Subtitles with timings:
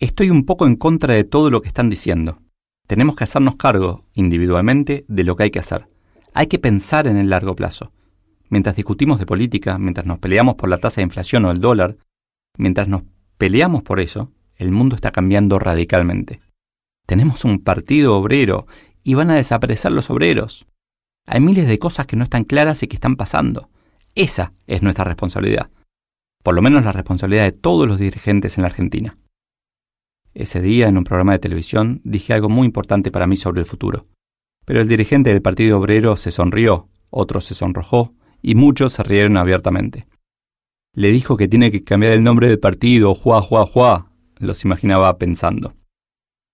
[0.00, 2.40] Estoy un poco en contra de todo lo que están diciendo.
[2.86, 5.88] Tenemos que hacernos cargo individualmente de lo que hay que hacer.
[6.32, 7.90] Hay que pensar en el largo plazo.
[8.48, 11.96] Mientras discutimos de política, mientras nos peleamos por la tasa de inflación o el dólar,
[12.56, 13.02] mientras nos
[13.38, 16.40] peleamos por eso, el mundo está cambiando radicalmente.
[17.04, 18.68] Tenemos un partido obrero
[19.02, 20.68] y van a desaparecer los obreros.
[21.26, 23.68] Hay miles de cosas que no están claras y que están pasando.
[24.14, 25.70] Esa es nuestra responsabilidad.
[26.44, 29.18] Por lo menos la responsabilidad de todos los dirigentes en la Argentina.
[30.38, 33.66] Ese día, en un programa de televisión, dije algo muy importante para mí sobre el
[33.66, 34.06] futuro.
[34.64, 39.36] Pero el dirigente del Partido Obrero se sonrió, otro se sonrojó, y muchos se rieron
[39.36, 40.06] abiertamente.
[40.94, 44.12] Le dijo que tiene que cambiar el nombre del partido, juá, juá, juá.
[44.36, 45.74] Los imaginaba pensando.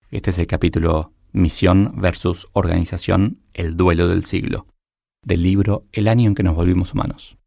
[0.09, 4.65] Este es el capítulo Misión versus Organización, el duelo del siglo,
[5.23, 7.37] del libro El año en que nos volvimos humanos.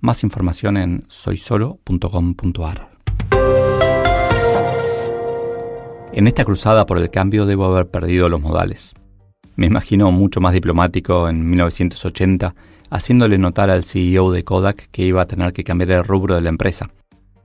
[0.00, 2.91] Más información en soysolo.com.ar.
[6.14, 8.92] En esta cruzada por el cambio debo haber perdido los modales.
[9.56, 12.54] Me imagino mucho más diplomático en 1980,
[12.90, 16.42] haciéndole notar al CEO de Kodak que iba a tener que cambiar el rubro de
[16.42, 16.90] la empresa,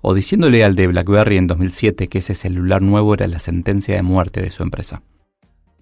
[0.01, 4.01] o diciéndole al de BlackBerry en 2007 que ese celular nuevo era la sentencia de
[4.01, 5.01] muerte de su empresa.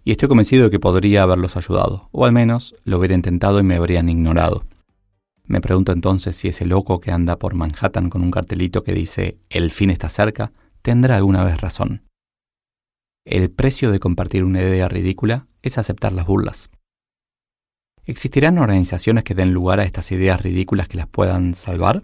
[0.04, 3.64] Y estoy convencido de que podría haberlos ayudado, o al menos lo hubiera intentado y
[3.64, 4.64] me habrían ignorado.
[5.48, 9.40] Me pregunto entonces si ese loco que anda por Manhattan con un cartelito que dice
[9.50, 10.52] El fin está cerca,
[10.84, 12.04] tendrá alguna vez razón.
[13.26, 16.70] El precio de compartir una idea ridícula es aceptar las burlas.
[18.06, 22.04] ¿Existirán organizaciones que den lugar a estas ideas ridículas que las puedan salvar?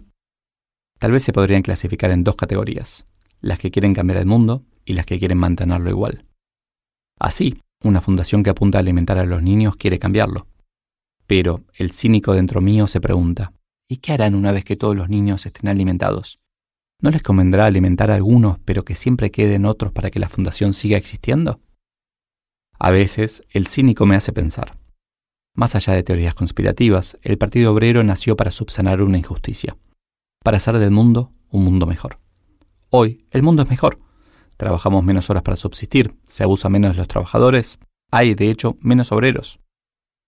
[0.98, 3.04] Tal vez se podrían clasificar en dos categorías,
[3.40, 6.26] las que quieren cambiar el mundo y las que quieren mantenerlo igual.
[7.20, 10.48] Así, una fundación que apunta a alimentar a los niños quiere cambiarlo.
[11.28, 13.52] Pero el cínico dentro mío se pregunta,
[13.88, 16.41] ¿y qué harán una vez que todos los niños estén alimentados?
[17.02, 20.72] ¿No les convendrá alimentar a algunos, pero que siempre queden otros para que la fundación
[20.72, 21.60] siga existiendo?
[22.78, 24.78] A veces, el cínico me hace pensar.
[25.52, 29.76] Más allá de teorías conspirativas, el Partido Obrero nació para subsanar una injusticia,
[30.44, 32.20] para hacer del mundo un mundo mejor.
[32.88, 33.98] Hoy, el mundo es mejor.
[34.56, 37.80] Trabajamos menos horas para subsistir, se abusa menos de los trabajadores,
[38.12, 39.58] hay, de hecho, menos obreros.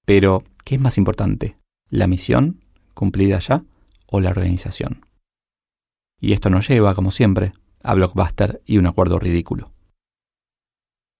[0.05, 1.57] Pero, ¿qué es más importante?
[1.89, 2.65] ¿La misión,
[2.95, 3.63] cumplida ya,
[4.07, 5.07] o la organización?
[6.25, 7.53] Y esto nos lleva, como siempre,
[7.83, 9.73] a Blockbuster y un acuerdo ridículo.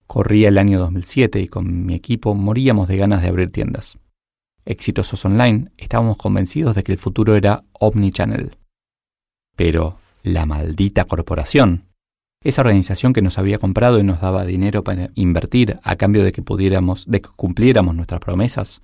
[0.07, 3.99] Corría el año 2007 y con mi equipo moríamos de ganas de abrir tiendas.
[4.65, 8.57] Exitosos online, estábamos convencidos de que el futuro era omnichannel.
[9.55, 11.85] Pero la maldita corporación,
[12.43, 16.31] esa organización que nos había comprado y nos daba dinero para invertir a cambio de
[16.31, 18.81] que pudiéramos, de que cumpliéramos nuestras promesas,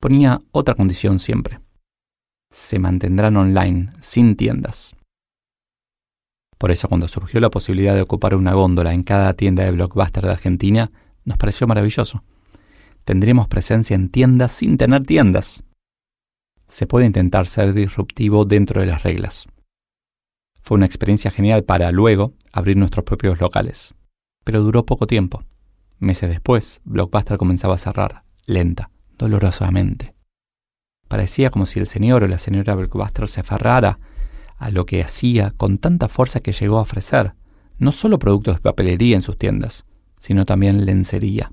[0.00, 1.60] ponía otra condición siempre.
[2.50, 4.94] Se mantendrán online, sin tiendas.
[6.60, 10.22] Por eso cuando surgió la posibilidad de ocupar una góndola en cada tienda de blockbuster
[10.22, 10.92] de Argentina,
[11.24, 12.22] nos pareció maravilloso.
[13.06, 15.64] Tendremos presencia en tiendas sin tener tiendas.
[16.68, 19.46] Se puede intentar ser disruptivo dentro de las reglas.
[20.60, 23.94] Fue una experiencia genial para luego abrir nuestros propios locales.
[24.44, 25.42] Pero duró poco tiempo.
[25.98, 30.14] Meses después, Blockbuster comenzaba a cerrar, lenta, dolorosamente.
[31.08, 33.98] Parecía como si el señor o la señora Blockbuster se aferrara
[34.60, 37.32] a lo que hacía con tanta fuerza que llegó a ofrecer,
[37.78, 39.86] no solo productos de papelería en sus tiendas,
[40.20, 41.50] sino también lencería.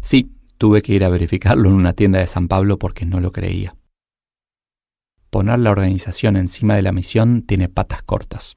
[0.00, 3.32] Sí, tuve que ir a verificarlo en una tienda de San Pablo porque no lo
[3.32, 3.74] creía.
[5.28, 8.54] Poner la organización encima de la misión tiene patas cortas.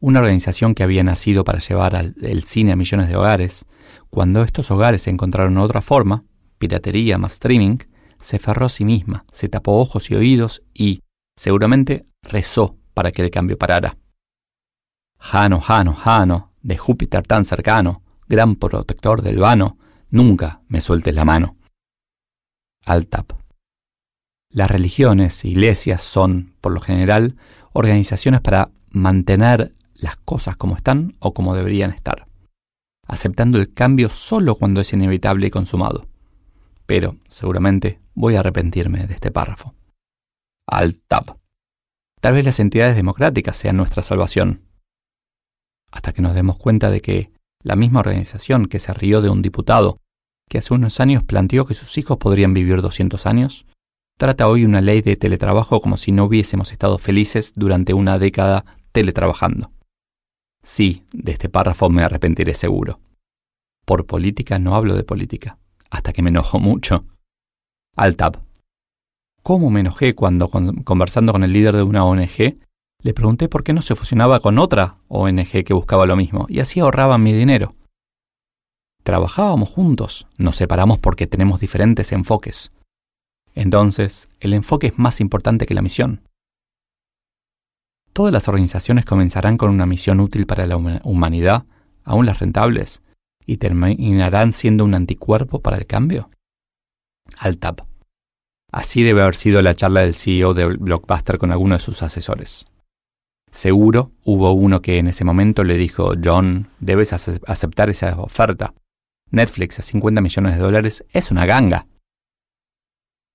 [0.00, 3.66] Una organización que había nacido para llevar el cine a millones de hogares,
[4.08, 6.24] cuando estos hogares encontraron otra forma,
[6.58, 7.78] piratería más streaming,
[8.18, 11.02] se ferró a sí misma, se tapó ojos y oídos y,
[11.38, 13.96] Seguramente rezó para que el cambio parara.
[15.20, 19.78] Jano, Jano, Jano, de Júpiter tan cercano, gran protector del vano,
[20.10, 21.56] nunca me sueltes la mano.
[22.86, 23.34] Altap.
[24.50, 27.36] Las religiones e iglesias son, por lo general,
[27.72, 32.26] organizaciones para mantener las cosas como están o como deberían estar,
[33.06, 36.08] aceptando el cambio solo cuando es inevitable y consumado.
[36.84, 39.77] Pero, seguramente, voy a arrepentirme de este párrafo.
[40.70, 41.38] Alt Tab.
[42.20, 44.62] Tal vez las entidades democráticas sean nuestra salvación.
[45.90, 47.32] Hasta que nos demos cuenta de que
[47.62, 49.98] la misma organización que se rió de un diputado
[50.48, 53.66] que hace unos años planteó que sus hijos podrían vivir 200 años,
[54.18, 58.64] trata hoy una ley de teletrabajo como si no hubiésemos estado felices durante una década
[58.92, 59.70] teletrabajando.
[60.62, 63.00] Sí, de este párrafo me arrepentiré seguro.
[63.84, 65.58] Por política no hablo de política,
[65.90, 67.06] hasta que me enojo mucho.
[67.96, 68.47] Altab.
[69.48, 70.50] ¿Cómo me enojé cuando,
[70.84, 72.58] conversando con el líder de una ONG,
[73.02, 76.60] le pregunté por qué no se fusionaba con otra ONG que buscaba lo mismo y
[76.60, 77.74] así ahorraban mi dinero?
[79.02, 82.72] Trabajábamos juntos, nos separamos porque tenemos diferentes enfoques.
[83.54, 86.20] Entonces, el enfoque es más importante que la misión.
[88.12, 91.64] Todas las organizaciones comenzarán con una misión útil para la humanidad,
[92.04, 93.00] aún las rentables,
[93.46, 96.28] y terminarán siendo un anticuerpo para el cambio.
[97.38, 97.87] Altab.
[98.70, 102.66] Así debe haber sido la charla del CEO de Blockbuster con alguno de sus asesores.
[103.50, 108.74] Seguro hubo uno que en ese momento le dijo, John, debes aceptar esa oferta.
[109.30, 111.86] Netflix a 50 millones de dólares es una ganga.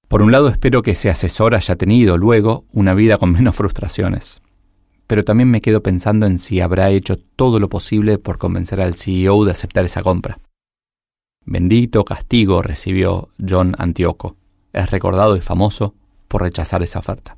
[0.07, 4.41] Por un lado espero que ese asesor haya tenido luego una vida con menos frustraciones,
[5.07, 8.94] pero también me quedo pensando en si habrá hecho todo lo posible por convencer al
[8.94, 10.39] CEO de aceptar esa compra.
[11.45, 14.38] Bendito castigo recibió John Antioco.
[14.74, 15.96] Es recordado y famoso
[16.28, 17.38] por rechazar esa oferta.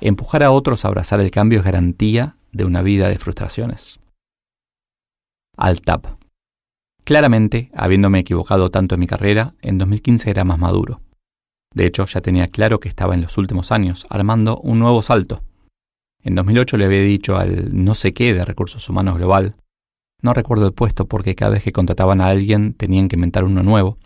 [0.00, 3.98] Empujar a otros a abrazar el cambio es garantía de una vida de frustraciones.
[5.56, 6.06] Altap.
[7.04, 11.00] Claramente, habiéndome equivocado tanto en mi carrera, en 2015 era más maduro.
[11.74, 15.42] De hecho, ya tenía claro que estaba en los últimos años armando un nuevo salto.
[16.22, 19.56] En 2008 le había dicho al no sé qué de recursos humanos global,
[20.20, 23.62] no recuerdo el puesto porque cada vez que contrataban a alguien tenían que inventar uno
[23.62, 23.98] nuevo,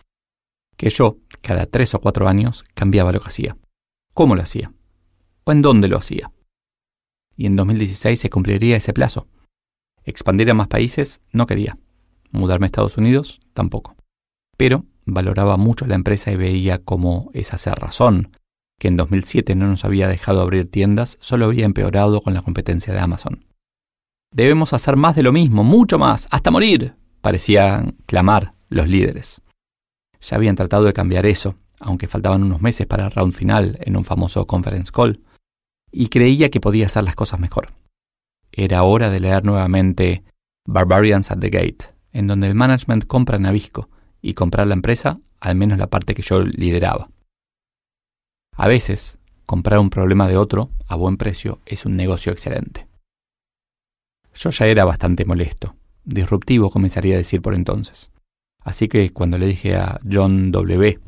[0.82, 3.56] que yo, cada tres o cuatro años, cambiaba lo que hacía.
[4.14, 4.72] ¿Cómo lo hacía?
[5.44, 6.32] ¿O en dónde lo hacía?
[7.36, 9.28] Y en 2016 se cumpliría ese plazo.
[10.02, 11.78] Expandir a más países no quería.
[12.32, 13.94] Mudarme a Estados Unidos tampoco.
[14.56, 18.36] Pero valoraba mucho la empresa y veía como esa ser razón,
[18.80, 22.92] que en 2007 no nos había dejado abrir tiendas, solo había empeorado con la competencia
[22.92, 23.44] de Amazon.
[24.34, 29.42] Debemos hacer más de lo mismo, mucho más, hasta morir, parecían clamar los líderes.
[30.22, 33.96] Ya habían tratado de cambiar eso, aunque faltaban unos meses para el round final en
[33.96, 35.20] un famoso conference call,
[35.90, 37.72] y creía que podía hacer las cosas mejor.
[38.52, 40.22] Era hora de leer nuevamente
[40.64, 43.88] Barbarians at the Gate, en donde el management compra Navisco
[44.20, 47.10] y comprar la empresa, al menos la parte que yo lideraba.
[48.56, 52.86] A veces, comprar un problema de otro a buen precio es un negocio excelente.
[54.34, 58.10] Yo ya era bastante molesto, disruptivo comenzaría a decir por entonces.
[58.64, 61.00] Así que cuando le dije a John W.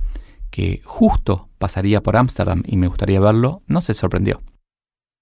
[0.50, 4.42] que justo pasaría por Ámsterdam y me gustaría verlo, no se sorprendió.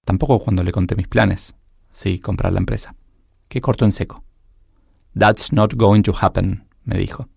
[0.05, 1.55] Tampoco cuando le conté mis planes,
[1.88, 2.94] sí, comprar la empresa.
[3.49, 4.25] Que cortó en seco.
[5.19, 7.29] That's not going to happen, me dijo.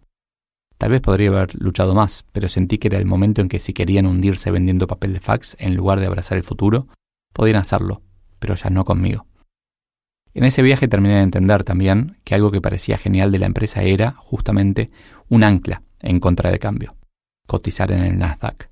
[0.78, 3.74] Tal vez podría haber luchado más, pero sentí que era el momento en que si
[3.74, 6.88] querían hundirse vendiendo papel de fax en lugar de abrazar el futuro,
[7.34, 8.02] podían hacerlo,
[8.40, 9.26] pero ya no conmigo.
[10.36, 13.84] En ese viaje terminé de entender también que algo que parecía genial de la empresa
[13.84, 14.92] era, justamente,
[15.30, 16.98] un ancla en contra de cambio,
[17.48, 18.70] cotizar en el Nasdaq.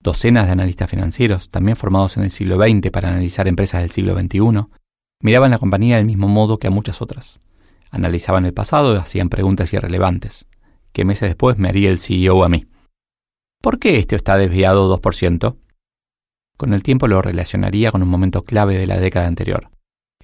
[0.00, 4.18] Docenas de analistas financieros, también formados en el siglo XX para analizar empresas del siglo
[4.18, 4.66] XXI,
[5.20, 7.38] miraban la compañía del mismo modo que a muchas otras,
[7.90, 10.46] Analizaban el pasado y hacían preguntas irrelevantes,
[10.92, 12.66] que meses después me haría el CEO a mí.
[13.62, 15.56] ¿Por qué esto está desviado 2%?
[16.56, 19.70] Con el tiempo lo relacionaría con un momento clave de la década anterior,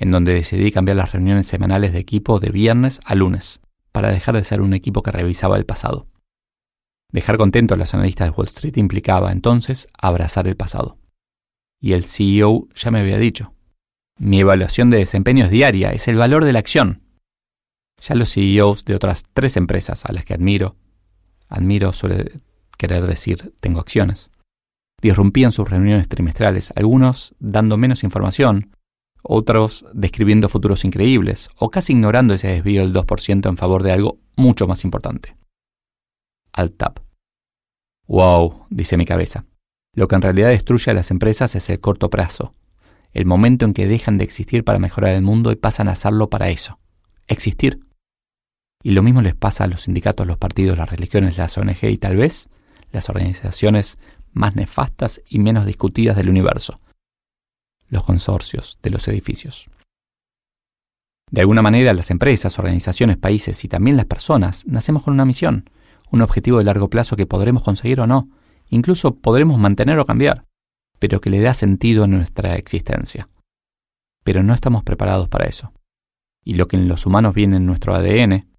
[0.01, 3.61] en donde decidí cambiar las reuniones semanales de equipo de viernes a lunes,
[3.93, 6.07] para dejar de ser un equipo que revisaba el pasado.
[7.13, 10.97] Dejar contentos a los analistas de Wall Street implicaba entonces abrazar el pasado.
[11.83, 13.53] Y el CEO ya me había dicho,
[14.17, 17.03] mi evaluación de desempeño es diaria, es el valor de la acción.
[18.01, 20.77] Ya los CEOs de otras tres empresas a las que admiro,
[21.49, 22.41] admiro suele
[22.79, 24.31] querer decir tengo acciones,
[25.03, 28.71] disrumpían sus reuniones trimestrales, algunos dando menos información,
[29.23, 34.19] otros describiendo futuros increíbles, o casi ignorando ese desvío del 2% en favor de algo
[34.37, 35.37] mucho más importante.
[36.53, 37.03] Alt Tab.
[38.07, 39.45] Wow, dice mi cabeza.
[39.95, 42.55] Lo que en realidad destruye a las empresas es el corto plazo,
[43.13, 46.31] el momento en que dejan de existir para mejorar el mundo y pasan a hacerlo
[46.31, 46.79] para eso,
[47.27, 47.81] existir.
[48.83, 51.99] Y lo mismo les pasa a los sindicatos, los partidos, las religiones, las ONG y
[51.99, 52.49] tal vez
[52.93, 53.99] las organizaciones
[54.33, 56.81] más nefastas y menos discutidas del universo,
[57.91, 59.69] los consorcios de los edificios.
[61.31, 65.71] De alguna manera, las empresas, organizaciones, países y también las personas nacemos con una misión,
[66.11, 68.31] un objetivo de largo plazo que podremos conseguir o no,
[68.69, 70.47] incluso podremos mantener o cambiar.
[70.99, 73.31] pero que le da sentido a nuestra existencia.
[74.23, 75.73] Pero no estamos preparados para eso.
[76.45, 78.51] Y lo que en los humanos viene en nuestro ADN,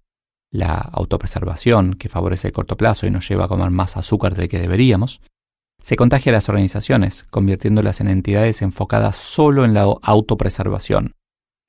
[0.50, 4.48] la autopreservación que favorece el corto plazo y nos lleva a comer más azúcar del
[4.48, 5.20] que deberíamos,
[5.82, 11.14] se contagia a las organizaciones, convirtiéndolas en entidades enfocadas solo en la autopreservación.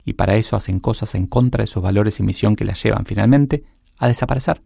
[0.06, 3.06] Y para eso hacen cosas en contra de esos valores y misión que las llevan
[3.06, 3.64] finalmente
[3.98, 4.62] a desaparecer.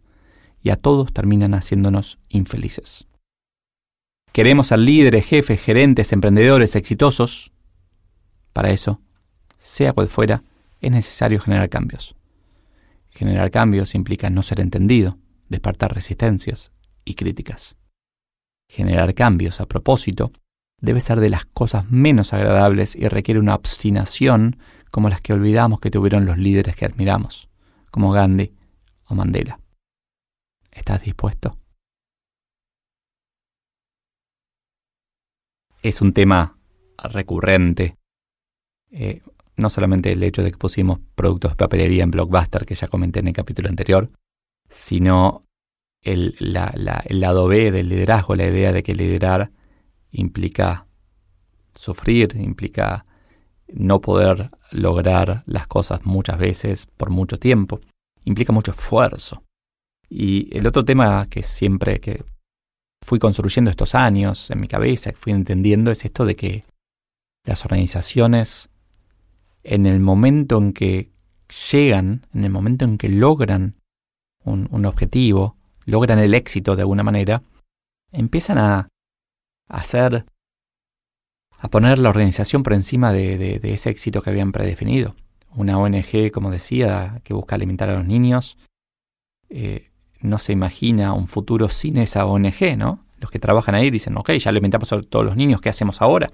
[0.60, 3.06] Y a todos terminan haciéndonos infelices.
[4.32, 7.52] Queremos ser líderes, jefes, gerentes, emprendedores exitosos.
[8.52, 9.00] Para eso,
[9.56, 10.42] sea cual fuera,
[10.80, 12.14] es necesario generar cambios.
[13.10, 15.16] Generar cambios implica no ser entendido,
[15.48, 16.72] despertar resistencias
[17.04, 17.77] y críticas.
[18.68, 20.32] Generar cambios a propósito
[20.80, 24.58] debe ser de las cosas menos agradables y requiere una obstinación
[24.90, 27.48] como las que olvidamos que tuvieron los líderes que admiramos,
[27.90, 28.52] como Gandhi
[29.06, 29.60] o Mandela.
[30.70, 31.58] ¿Estás dispuesto?
[35.82, 36.58] Es un tema
[36.98, 37.96] recurrente.
[38.90, 39.22] Eh,
[39.56, 43.20] no solamente el hecho de que pusimos productos de papelería en Blockbuster, que ya comenté
[43.20, 44.10] en el capítulo anterior,
[44.70, 45.44] sino
[46.02, 49.50] el, lado B del liderazgo, la idea de que liderar
[50.10, 50.86] implica
[51.74, 53.04] sufrir, implica
[53.68, 57.80] no poder lograr las cosas muchas veces por mucho tiempo,
[58.24, 59.42] implica mucho esfuerzo.
[60.08, 62.24] Y el otro tema que siempre que
[63.04, 66.64] fui construyendo estos años en mi cabeza, que fui entendiendo, es esto de que
[67.44, 68.70] las organizaciones,
[69.62, 71.10] en el momento en que
[71.70, 73.76] llegan, en el momento en que logran
[74.44, 75.57] un objetivo,
[75.88, 77.42] logran el éxito de alguna manera,
[78.12, 78.88] empiezan a,
[79.68, 80.26] hacer,
[81.58, 85.16] a poner la organización por encima de, ese éxito que habían predefinido.
[85.54, 88.58] Una ONG, como decía, que busca alimentar a los niños,
[89.48, 89.90] eh,
[90.20, 93.06] no se imagina un futuro sin esa ONG, ¿no?
[93.18, 96.30] Los que trabajan ahí dicen, ok, ya alimentamos a todos los niños, ¿qué hacemos ahora?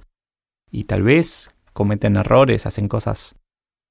[0.72, 3.36] Y tal vez cometen errores, hacen cosas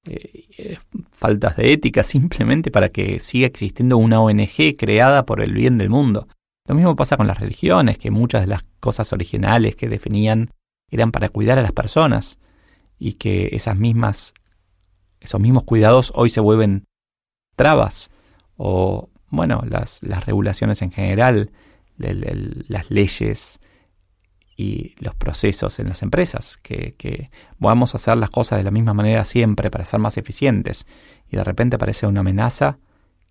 [0.05, 0.77] eh,
[1.11, 5.89] faltas de ética simplemente para que siga existiendo una ONG creada por el bien del
[5.89, 6.27] mundo.
[6.67, 10.51] Lo mismo pasa con las religiones, que muchas de las cosas originales que definían
[10.89, 12.37] eran para cuidar a las personas
[12.99, 14.33] y que esas mismas,
[15.19, 16.85] esos mismos cuidados hoy se vuelven
[17.55, 18.11] trabas
[18.55, 21.51] o, bueno, las regulaciones en general,
[21.97, 23.59] las leyes,
[24.55, 28.71] y los procesos en las empresas, que, que vamos a hacer las cosas de la
[28.71, 30.85] misma manera siempre para ser más eficientes
[31.29, 32.77] y de repente aparece una amenaza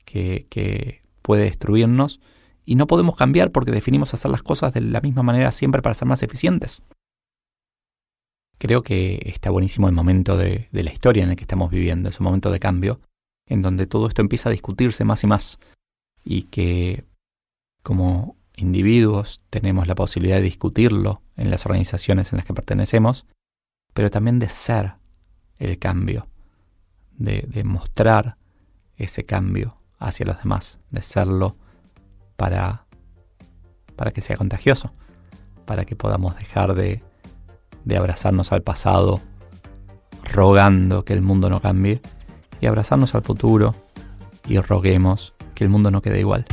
[0.04, 2.20] que, que puede destruirnos
[2.64, 5.94] y no podemos cambiar porque definimos hacer las cosas de la misma manera siempre para
[5.94, 6.82] ser más eficientes.
[8.58, 12.08] Creo que está buenísimo el momento de, de la historia en el que estamos viviendo,
[12.08, 13.00] es un momento de cambio,
[13.48, 15.58] en donde todo esto empieza a discutirse más y más
[16.24, 17.04] y que
[17.82, 23.26] como individuos tenemos la posibilidad de discutirlo en las organizaciones en las que pertenecemos,
[23.94, 24.94] pero también de ser
[25.58, 26.28] el cambio,
[27.12, 28.36] de, mostrar
[28.96, 31.56] ese cambio hacia los demás, de serlo
[32.36, 32.86] para,
[33.96, 34.92] para que sea contagioso,
[35.64, 37.02] para que podamos dejar de,
[37.84, 39.20] de abrazarnos al pasado
[40.24, 42.00] rogando que el mundo no cambie
[42.60, 43.74] y abrazarnos al futuro
[44.46, 46.46] y roguemos que el mundo no quede igual.